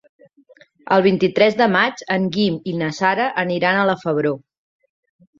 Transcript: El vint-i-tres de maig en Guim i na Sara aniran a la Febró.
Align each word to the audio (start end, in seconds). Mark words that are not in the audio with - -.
El 0.93 1.01
vint-i-tres 1.07 1.57
de 1.59 1.67
maig 1.75 2.01
en 2.15 2.25
Guim 2.37 2.55
i 2.71 2.73
na 2.79 2.87
Sara 3.01 3.27
aniran 3.43 3.83
a 3.83 3.85
la 3.91 3.95
Febró. 4.05 4.33